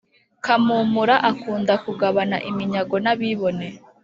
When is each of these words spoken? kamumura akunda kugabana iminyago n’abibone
kamumura 0.45 1.15
akunda 1.31 1.73
kugabana 1.83 2.37
iminyago 2.49 2.95
n’abibone 3.03 3.67